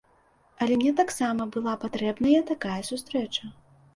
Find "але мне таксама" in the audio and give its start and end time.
0.65-1.47